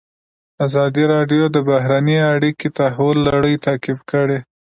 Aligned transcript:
ازادي 0.65 1.03
راډیو 1.13 1.43
د 1.51 1.57
بهرنۍ 1.69 2.17
اړیکې 2.33 2.67
د 2.69 2.73
تحول 2.77 3.17
لړۍ 3.29 3.55
تعقیب 3.65 3.99
کړې. 4.11 4.39